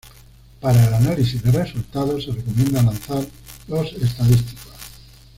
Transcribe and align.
Para 0.59 0.83
el 0.87 0.93
análisis 0.95 1.43
de 1.43 1.51
resultados, 1.51 2.23
se 2.23 2.31
recomienda 2.31 2.81
lanzar 2.81 3.23
los 3.67 3.93
estadísticos. 3.93 4.73